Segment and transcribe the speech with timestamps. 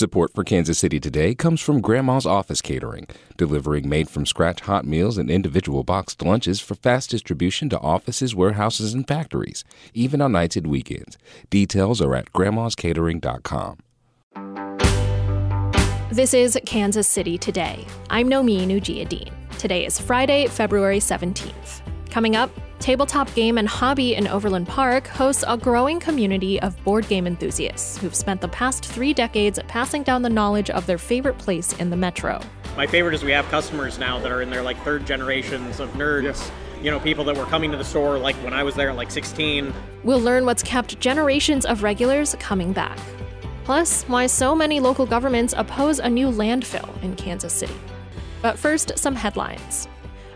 [0.00, 3.06] Support for Kansas City Today comes from Grandma's Office Catering,
[3.36, 8.34] delivering made from scratch hot meals and individual boxed lunches for fast distribution to offices,
[8.34, 11.18] warehouses, and factories, even on nights and weekends.
[11.50, 13.76] Details are at grandmascatering.com.
[16.10, 17.84] This is Kansas City Today.
[18.08, 19.30] I'm Nomin Ujiyediin.
[19.58, 21.89] Today is Friday, February 17th.
[22.10, 22.50] Coming up,
[22.80, 27.98] Tabletop Game and Hobby in Overland Park hosts a growing community of board game enthusiasts
[27.98, 31.88] who've spent the past three decades passing down the knowledge of their favorite place in
[31.88, 32.40] the metro.
[32.76, 35.88] My favorite is we have customers now that are in their like third generations of
[35.90, 36.24] nerds.
[36.24, 36.50] Yes.
[36.82, 38.96] You know, people that were coming to the store like when I was there at
[38.96, 39.72] like 16.
[40.02, 42.98] We'll learn what's kept generations of regulars coming back.
[43.62, 47.76] Plus, why so many local governments oppose a new landfill in Kansas City.
[48.42, 49.86] But first, some headlines.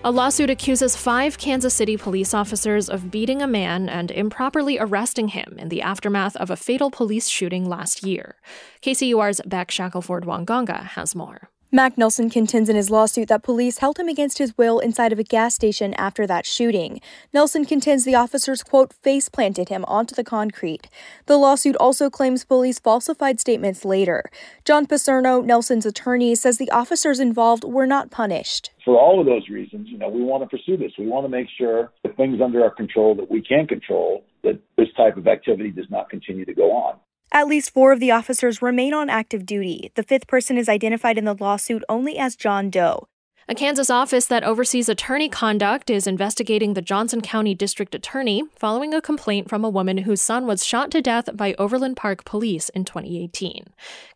[0.07, 5.29] A lawsuit accuses five Kansas City police officers of beating a man and improperly arresting
[5.29, 8.37] him in the aftermath of a fatal police shooting last year.
[8.83, 11.49] KCUR's Beck Shackelford Wanganga has more.
[11.75, 15.19] Mac Nelson contends in his lawsuit that police held him against his will inside of
[15.19, 17.01] a gas station after that shooting.
[17.33, 20.89] Nelson contends the officers, quote, face planted him onto the concrete.
[21.27, 24.31] The lawsuit also claims police falsified statements later.
[24.65, 28.71] John Picerno, Nelson's attorney, says the officers involved were not punished.
[28.85, 30.93] For all of those reasons, you know, we want to pursue this.
[30.97, 34.61] We want to make sure the things under our control that we can control, that
[34.77, 37.01] this type of activity does not continue to go on.
[37.35, 39.91] At least four of the officers remain on active duty.
[39.97, 43.09] The fifth person is identified in the lawsuit only as John Doe.
[43.49, 48.95] A Kansas office that oversees attorney conduct is investigating the Johnson County District Attorney following
[48.95, 52.69] a complaint from a woman whose son was shot to death by Overland Park police
[52.69, 53.65] in 2018.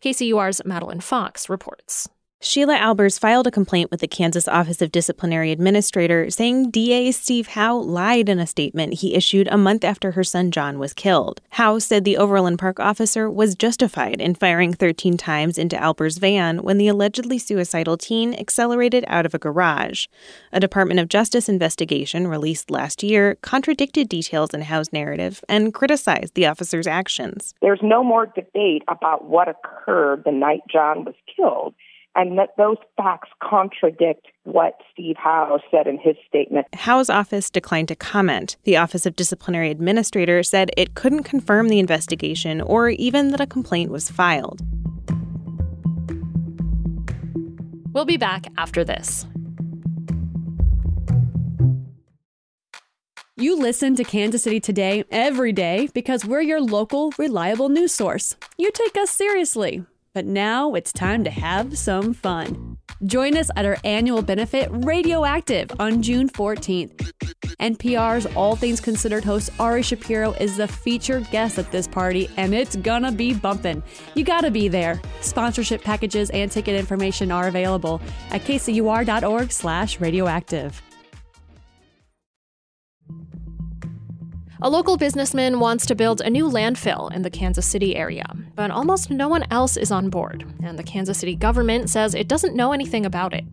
[0.00, 2.08] KCUR's Madeline Fox reports.
[2.40, 7.48] Sheila Albers filed a complaint with the Kansas Office of Disciplinary Administrator saying DA Steve
[7.48, 11.40] Howe lied in a statement he issued a month after her son John was killed.
[11.50, 16.62] Howe said the Overland Park officer was justified in firing 13 times into Albers' van
[16.62, 20.06] when the allegedly suicidal teen accelerated out of a garage.
[20.52, 26.34] A Department of Justice investigation released last year contradicted details in Howe's narrative and criticized
[26.34, 27.52] the officer's actions.
[27.60, 31.74] There's no more debate about what occurred the night John was killed
[32.18, 36.66] and that those facts contradict what Steve Howe said in his statement.
[36.74, 38.56] Howe's office declined to comment.
[38.64, 43.46] The Office of Disciplinary Administrator said it couldn't confirm the investigation or even that a
[43.46, 44.62] complaint was filed.
[47.92, 49.24] We'll be back after this.
[53.36, 58.34] You listen to Kansas City Today every day because we're your local, reliable news source.
[58.56, 59.84] You take us seriously.
[60.18, 62.76] But now it's time to have some fun.
[63.04, 67.12] Join us at our annual benefit Radioactive on June 14th.
[67.60, 72.52] NPR's All Things Considered host Ari Shapiro is the featured guest at this party, and
[72.52, 73.80] it's gonna be bumpin'.
[74.16, 75.00] You gotta be there.
[75.20, 78.00] Sponsorship packages and ticket information are available
[78.32, 80.82] at kcur.org slash radioactive.
[84.60, 88.26] A local businessman wants to build a new landfill in the Kansas City area,
[88.58, 92.26] but almost no one else is on board, and the Kansas City government says it
[92.26, 93.44] doesn't know anything about it.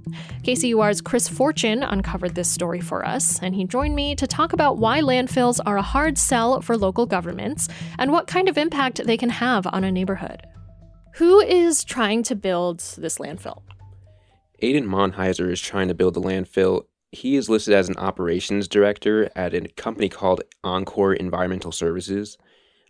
[0.42, 4.80] KCUR's Chris Fortune uncovered this story for us, and he joined me to talk about
[4.80, 7.68] why landfills are a hard sell for local governments
[8.00, 10.42] and what kind of impact they can have on a neighborhood.
[11.18, 13.62] Who is trying to build this landfill?
[14.64, 16.86] Aiden Monheiser is trying to build the landfill
[17.16, 22.38] he is listed as an operations director at a company called Encore Environmental Services.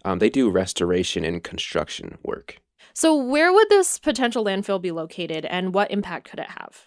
[0.05, 2.61] Um, they do restoration and construction work.
[2.93, 6.85] So, where would this potential landfill be located and what impact could it have?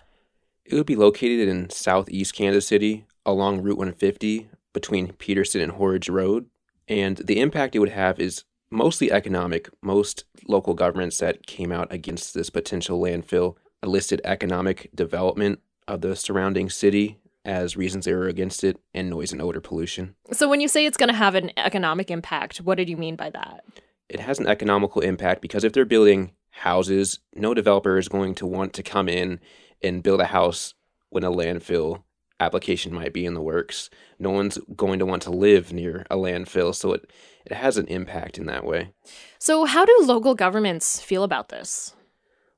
[0.65, 6.09] It would be located in southeast Kansas City along Route 150 between Peterson and Horridge
[6.09, 6.47] Road.
[6.87, 9.69] And the impact it would have is mostly economic.
[9.83, 15.59] Most local governments that came out against this potential landfill listed economic development
[15.89, 20.15] of the surrounding city as reasons they were against it and noise and odor pollution.
[20.33, 23.17] So, when you say it's going to have an economic impact, what did you mean
[23.17, 23.65] by that?
[24.09, 28.47] It has an economical impact because if they're building houses, no developer is going to
[28.47, 29.41] want to come in
[29.83, 30.75] and build a house
[31.11, 32.03] when a landfill
[32.41, 33.91] application might be in the works.
[34.19, 37.11] No one's going to want to live near a landfill, so it,
[37.45, 38.93] it has an impact in that way.
[39.39, 41.95] So, how do local governments feel about this?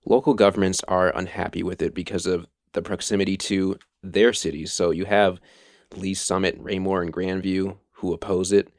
[0.06, 4.72] Local governments are unhappy with it because of the proximity to their cities.
[4.72, 5.40] So you have
[5.96, 8.72] Lee's Summit, Raymore, and Grandview who oppose it.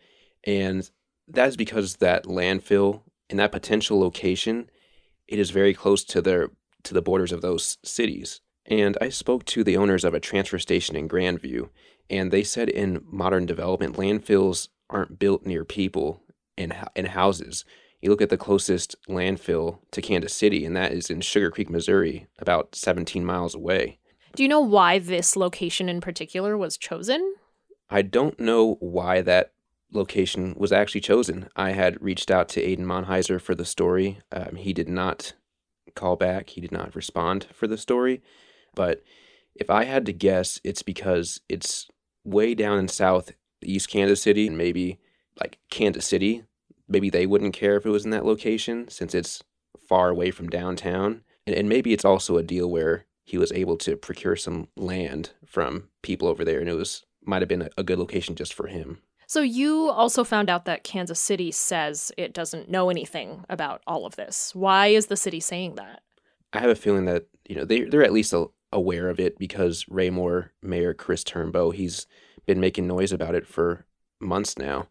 [0.45, 0.89] And
[1.27, 4.69] that is because that landfill in that potential location,
[5.27, 6.49] it is very close to their
[6.83, 8.41] to the borders of those cities.
[8.65, 11.69] And I spoke to the owners of a transfer station in Grandview,
[12.09, 16.23] and they said in modern development, landfills aren't built near people
[16.57, 17.65] and, and houses.
[18.01, 21.69] You look at the closest landfill to Kansas City, and that is in Sugar Creek,
[21.69, 23.99] Missouri, about 17 miles away.
[24.35, 27.35] Do you know why this location in particular was chosen?
[27.89, 29.51] I don't know why that
[29.91, 31.49] location was actually chosen.
[31.55, 34.19] I had reached out to Aiden Monheiser for the story.
[34.31, 35.33] Um, he did not
[35.95, 38.21] call back, he did not respond for the story.
[38.73, 39.03] But
[39.55, 41.89] if I had to guess, it's because it's
[42.23, 44.99] way down in south East Kansas City and maybe
[45.39, 46.43] like Kansas City.
[46.87, 49.43] Maybe they wouldn't care if it was in that location since it's
[49.87, 51.23] far away from downtown.
[51.45, 55.31] And, and maybe it's also a deal where he was able to procure some land
[55.45, 58.67] from people over there and it was might have been a, good location just for
[58.67, 58.97] him.
[59.27, 64.05] So you also found out that Kansas City says it doesn't know anything about all
[64.05, 64.53] of this.
[64.55, 66.01] Why is the city saying that?
[66.51, 69.37] I have a feeling that you know they they're at least a, aware of it
[69.37, 72.07] because Raymore Mayor Chris Turnbow he's
[72.45, 73.85] been making noise about it for
[74.19, 74.87] months now.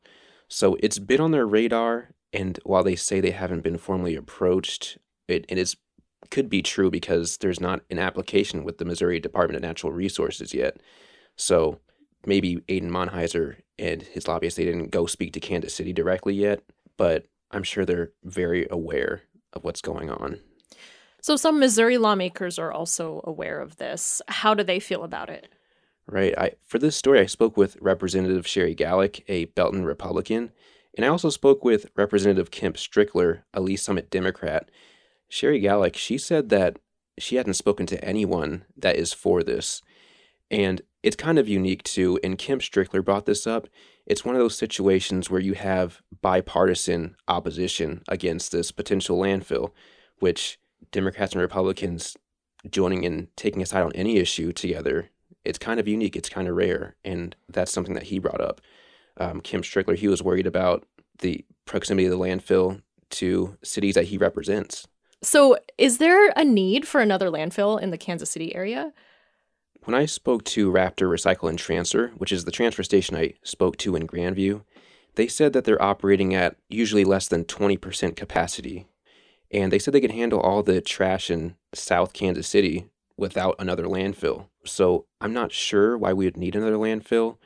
[0.49, 4.99] So it's been on their radar, and while they say they haven't been formally approached,
[5.29, 5.77] it, it is
[6.31, 10.55] could be true because there's not an application with the Missouri Department of Natural Resources
[10.55, 10.81] yet.
[11.37, 11.81] So
[12.27, 16.63] maybe Aiden Monheiser and his lobbyists they didn't go speak to Kansas City directly yet,
[16.97, 19.23] but I'm sure they're very aware
[19.53, 20.39] of what's going on.
[21.23, 24.23] So some Missouri lawmakers are also aware of this.
[24.29, 25.49] How do they feel about it?
[26.07, 26.37] Right.
[26.37, 30.51] I for this story I spoke with Representative Sherri Gallick, a Belton Republican,
[30.97, 34.71] and I also spoke with Representative Kemp Strickler, a Lee's Summit Democrat.
[35.31, 36.79] Sherri Gallick, she said that
[37.17, 39.81] she hadn't spoken to anyone that is for this.
[40.51, 43.69] And it's kind of unique too, and Kemp Strickler brought this up.
[44.07, 49.71] It's one of those situations where you have bipartisan opposition against this potential landfill,
[50.19, 50.59] which
[50.91, 52.17] Democrats and Republicans
[52.69, 55.11] joining and taking a side on any issue together.
[55.45, 56.17] It's kind of unique.
[56.17, 58.61] It's kind of rare, and that's something that he brought up.
[59.17, 60.87] Um, Kemp Strickler, he was worried about
[61.21, 64.89] the proximity of the landfill to cities that he represents.
[65.23, 68.93] So, is there a need for another landfill in the Kansas City area?
[69.85, 73.77] When I spoke to Raptor Recycle and Transfer, which is the transfer station I spoke
[73.79, 74.63] to in Grandview,
[75.17, 78.87] they said that they're operating at usually less than 20% capacity.
[79.51, 82.87] And they said they could handle all the trash in South Kansas City
[83.17, 84.47] without another landfill.
[84.65, 87.37] So I'm not sure why we would need another landfill.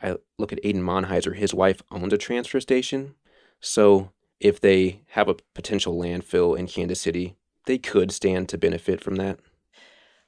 [0.00, 3.14] I look at Aiden Monheiser, his wife owns a transfer station.
[3.60, 4.10] So
[4.44, 9.16] if they have a potential landfill in Kansas City, they could stand to benefit from
[9.16, 9.40] that.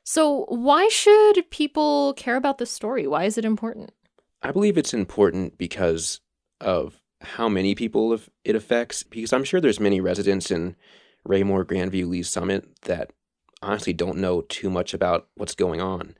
[0.04, 3.06] So, why should people care about this story?
[3.06, 3.92] Why is it important?
[4.42, 6.20] I believe it's important because
[6.62, 9.02] of how many people it affects.
[9.02, 10.76] Because I'm sure there's many residents in
[11.24, 13.10] Raymore, Grandview, Lee's Summit that
[13.60, 16.14] honestly don't know too much about what's going on.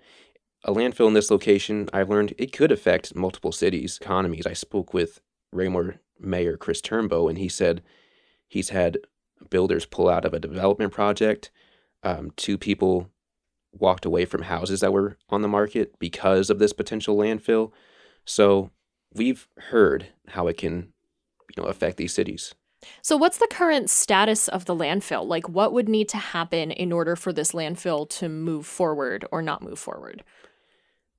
[0.64, 4.46] A landfill in this location, I've learned it could affect multiple cities' economies.
[4.46, 5.20] I spoke with
[5.50, 7.82] Raymore Mayor Chris Turnbow, and he said
[8.46, 8.98] he's had
[9.50, 11.50] builders pull out of a development project.
[12.02, 13.10] Um, two people
[13.72, 17.72] walked away from houses that were on the market because of this potential landfill.
[18.24, 18.70] So
[19.12, 20.92] we've heard how it can,
[21.54, 22.54] you know, affect these cities.
[23.02, 25.26] So what's the current status of the landfill?
[25.26, 29.42] Like what would need to happen in order for this landfill to move forward or
[29.42, 30.22] not move forward?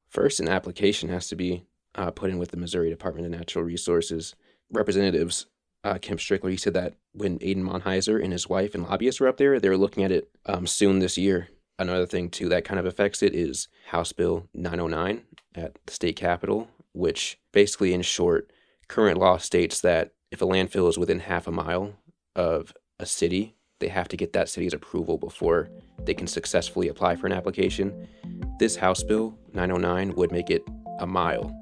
[0.07, 1.65] First, an application has to be
[1.95, 4.35] uh, put in with the Missouri Department of Natural Resources
[4.71, 5.45] representatives.
[5.83, 9.27] Uh, Kemp Strickler, he said that when Aiden Monheiser and his wife and lobbyists were
[9.27, 11.49] up there, they were looking at it um, soon this year
[11.79, 15.23] another thing too that kind of affects it is House Bill 909
[15.55, 18.51] at the state capitol, which basically, in short,
[18.87, 21.93] current law states that if a landfill is within half a mile
[22.35, 25.69] of a city, they have to get that city's approval before
[26.03, 28.07] they can successfully apply for an application.
[28.59, 30.63] This House Bill 909 would make it
[30.99, 31.53] a mile.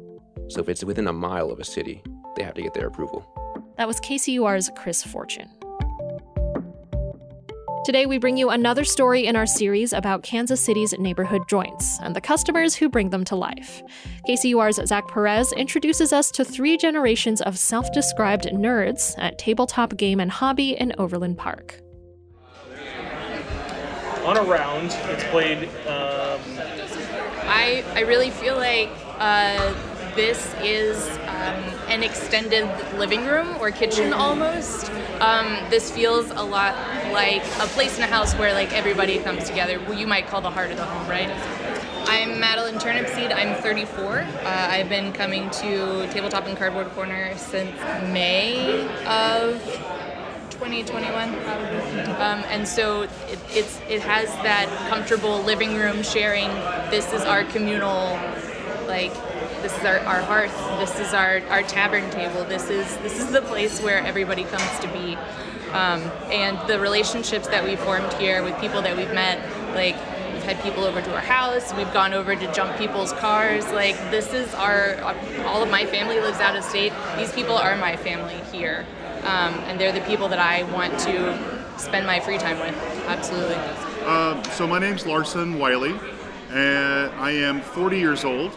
[0.47, 2.01] So if it's within a mile of a city,
[2.35, 3.25] they have to get their approval.
[3.77, 5.49] That was KCUR's Chris Fortune.
[7.85, 12.15] Today, we bring you another story in our series about Kansas City's neighborhood joints and
[12.15, 13.83] the customers who bring them to life.
[14.27, 20.19] KCUR's Zach Perez introduces us to three generations of self described nerds at Tabletop Game
[20.19, 21.79] and Hobby in Overland Park.
[24.25, 25.69] On a round, it's played.
[25.85, 26.41] Um...
[27.47, 28.89] I, I really feel like
[29.19, 29.75] uh,
[30.15, 32.65] this is um, an extended
[32.98, 34.89] living room or kitchen almost.
[35.19, 36.75] Um, this feels a lot
[37.12, 39.79] like a place in a house where like everybody comes together.
[39.79, 41.29] Well, you might call the heart of the home, right?
[42.07, 43.36] I'm Madeline Turnipseed.
[43.36, 44.19] I'm 34.
[44.19, 47.75] Uh, I've been coming to Tabletop and Cardboard Corner since
[48.13, 49.62] May of
[50.51, 52.01] 2021, probably.
[52.15, 56.48] Um, and so it, it's it has that comfortable living room sharing.
[56.91, 58.17] This is our communal,
[58.87, 59.13] like
[59.61, 60.55] this is our, our hearth.
[60.79, 62.43] This is our, our tavern table.
[62.45, 65.17] This is this is the place where everybody comes to be.
[65.71, 66.01] Um,
[66.31, 69.39] and the relationships that we formed here with people that we've met,
[69.75, 69.95] like
[70.33, 73.65] we've had people over to our house, we've gone over to jump people's cars.
[73.71, 74.97] Like this is our,
[75.45, 76.93] all of my family lives out of state.
[77.17, 78.85] These people are my family here,
[79.23, 82.75] um, and they're the people that I want to spend my free time with.
[83.07, 83.55] Absolutely.
[84.05, 85.99] Uh, so my name's Larson Wiley,
[86.51, 88.53] and I am 40 years old,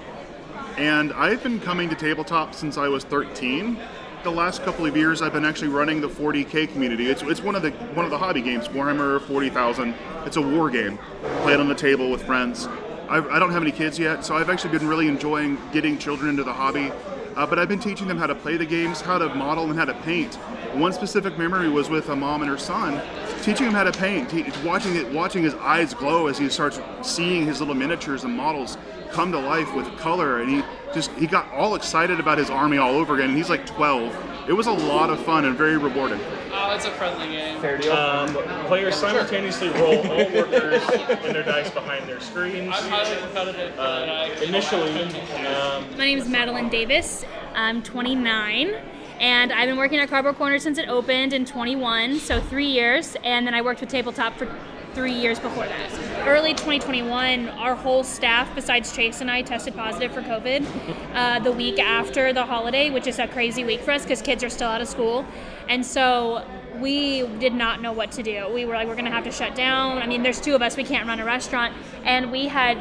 [0.78, 3.76] and I've been coming to tabletop since I was 13.
[4.23, 7.11] The last couple of years, I've been actually running the 40k community.
[7.11, 9.92] It's, it's one of the one of the hobby games, Warhammer 40,000.
[10.25, 10.99] It's a war game,
[11.42, 12.68] played on the table with friends.
[13.08, 15.99] I've, I do not have any kids yet, so I've actually been really enjoying getting
[15.99, 16.92] children into the hobby.
[17.35, 19.78] Uh, but I've been teaching them how to play the games, how to model, and
[19.78, 20.37] how to paint.
[20.75, 23.00] One specific memory was with a mom and her son,
[23.49, 24.31] teaching him how to paint,
[24.62, 28.76] watching it, watching his eyes glow as he starts seeing his little miniatures and models
[29.11, 30.62] come to life with color, and he
[30.93, 33.31] just he got all excited about his army all over again.
[33.31, 34.49] And he's like 12.
[34.49, 36.21] It was a lot of fun and very rewarding.
[36.52, 37.59] Oh, it's a friendly game.
[37.61, 37.93] Fair deal.
[37.93, 38.35] Um,
[38.67, 42.75] players simultaneously roll all workers and their dice behind their screens.
[42.76, 43.78] I'm highly competitive.
[43.78, 45.05] Uh, initially,
[45.47, 47.25] um, my name is Madeline Davis.
[47.55, 48.75] I'm 29
[49.21, 53.17] and I've been working at Cardboard Corner since it opened in 21, so three years,
[53.25, 54.49] and then I worked with Tabletop for
[54.95, 56.27] three years before that.
[56.27, 60.67] Early 2021, our whole staff, besides Chase and I, tested positive for COVID
[61.15, 64.43] uh, the week after the holiday, which is a crazy week for us because kids
[64.43, 65.25] are still out of school.
[65.69, 66.45] And so
[66.81, 68.49] we did not know what to do.
[68.53, 69.99] We were like, we're going to have to shut down.
[69.99, 71.75] I mean, there's two of us, we can't run a restaurant.
[72.05, 72.79] And we had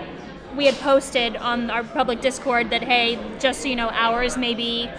[0.56, 4.56] we had posted on our public Discord that, hey, just so you know, hours may
[4.56, 4.89] be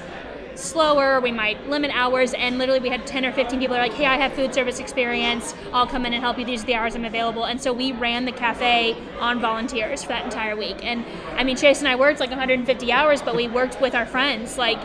[0.58, 3.94] slower, we might limit hours, and literally we had 10 or 15 people are like,
[3.94, 6.74] hey, I have food service experience, I'll come in and help you, these are the
[6.74, 7.44] hours I'm available.
[7.44, 10.84] And so we ran the cafe on volunteers for that entire week.
[10.84, 11.04] And
[11.36, 14.58] I mean, Chase and I worked like 150 hours, but we worked with our friends,
[14.58, 14.78] like,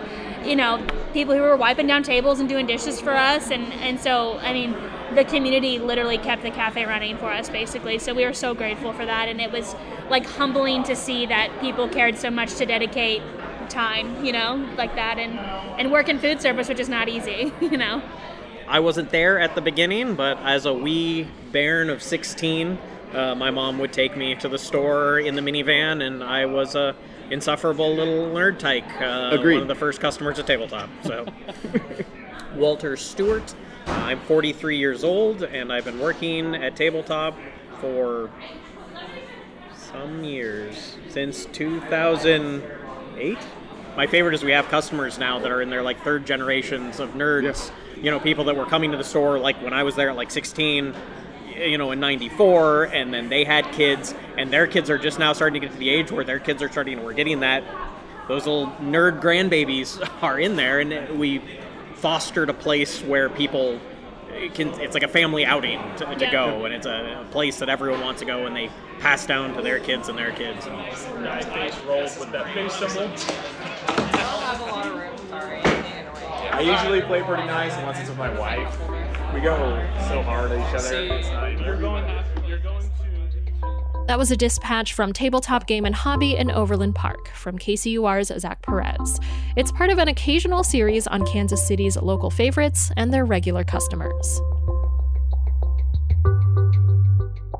[0.45, 3.49] you know, people who were wiping down tables and doing dishes for us.
[3.49, 4.75] And, and so, I mean,
[5.15, 8.91] the community literally kept the cafe running for us basically so we were so grateful
[8.93, 9.75] for that and it was
[10.09, 13.21] like humbling to see that people cared so much to dedicate
[13.69, 15.37] time, you know, like that, and
[15.79, 18.01] and work in food service, which is not easy, you know.
[18.67, 22.77] I wasn't there at the beginning, but as a wee bairn of 16,
[23.13, 26.75] uh, my mom would take me to the store in the minivan, and I was
[26.75, 26.95] a
[27.29, 28.89] insufferable little nerd tyke.
[29.01, 29.55] Uh, Agreed.
[29.55, 30.89] One of the first customers at Tabletop.
[31.03, 31.25] So,
[32.55, 33.53] Walter Stewart.
[33.85, 37.37] Uh, I'm 43 years old, and I've been working at Tabletop
[37.81, 38.29] for
[39.75, 41.45] some years since
[43.15, 43.37] 2008
[43.95, 47.11] my favorite is we have customers now that are in their like third generations of
[47.11, 47.43] nerds.
[47.43, 47.71] Yes.
[47.95, 50.15] You know, people that were coming to the store like when I was there at
[50.15, 50.95] like 16,
[51.55, 55.31] you know, in 94, and then they had kids, and their kids are just now
[55.31, 57.63] starting to get to the age where their kids are starting, we're getting that,
[58.27, 61.39] those little nerd grandbabies are in there, and we
[61.95, 63.79] fostered a place where people
[64.35, 66.31] it can, it's like a family outing to, to yeah.
[66.31, 69.55] go, and it's a, a, place that everyone wants to go, and they pass down
[69.55, 70.65] to their kids and their kids.
[70.65, 70.75] And
[71.23, 73.11] nice face roll with that face symbol.
[76.51, 78.79] I usually play pretty nice unless it's with my wife.
[79.33, 79.57] We go
[80.07, 81.63] so hard at each other.
[81.63, 82.05] You're going,
[82.47, 83.02] you're going to.
[84.07, 88.61] That was a dispatch from Tabletop Game and Hobby in Overland Park from KCUR's Zach
[88.61, 89.19] Perez.
[89.55, 94.41] It's part of an occasional series on Kansas City's local favorites and their regular customers.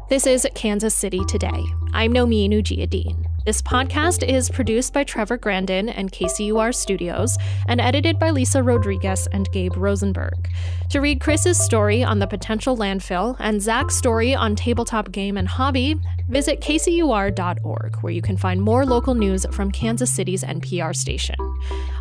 [0.10, 1.64] This is Kansas City Today.
[1.94, 3.33] I'm Nomin Ujiyediin.
[3.46, 9.28] This podcast is produced by Trevor Grandin and KCUR Studios and edited by Lisa Rodriguez
[9.34, 10.50] and Gabe Rosenberg.
[10.92, 15.46] To read Chris's story on the potential landfill and Zach's story on tabletop game and
[15.46, 21.36] hobby, visit kcur.org, where you can find more local news from Kansas City's NPR station.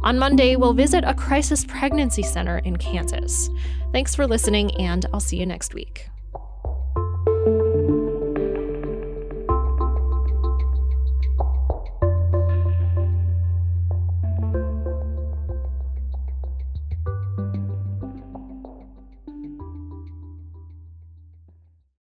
[0.05, 3.51] On Monday, we'll visit a crisis pregnancy center in Kansas.
[3.91, 6.07] Thanks for listening, and I'll see you next week.